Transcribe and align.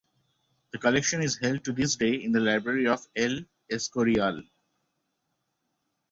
The 0.71 0.79
collection 0.79 1.21
is 1.21 1.37
held 1.37 1.63
to 1.63 1.73
this 1.73 1.95
day 1.95 2.15
in 2.15 2.31
the 2.31 2.39
library 2.39 2.87
of 2.87 3.07
El 3.15 3.41
Escorial. 3.71 4.41